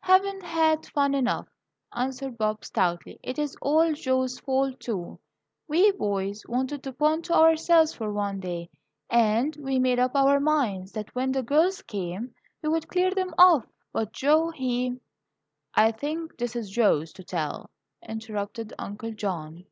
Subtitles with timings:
[0.00, 1.46] "Haven't had fun enough,"
[1.94, 3.20] answered Bob, stoutly.
[3.22, 5.18] "It is all Joe's fault, too.
[5.68, 8.70] We boys wanted the pond to ourselves for one day,
[9.10, 13.34] and we made up our minds that when the girls came, we would clear them
[13.36, 15.00] off But Joe, he"
[15.74, 17.68] "I think this is Joe's to tell,"
[18.08, 19.66] interrupted Uncle John.